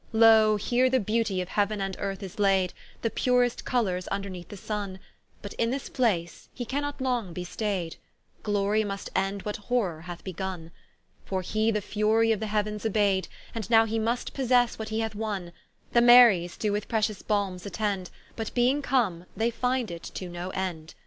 [0.13, 4.57] Loe here the Beautie of Heau'n and Earth is laid, The purest coulers vnderneath the
[4.57, 4.97] Sunne,
[5.43, 7.97] But in this place he cannot long be staid,
[8.41, 10.71] Glory must end what horror hath begun;
[11.23, 15.01] For he the furie of the Heauens obay'd, And now he must possesse what he
[15.01, 15.51] hath wonne:
[15.91, 20.49] The Maries doe with pretious balmes attend, But beeing come, they find it to no
[20.49, 20.95] end.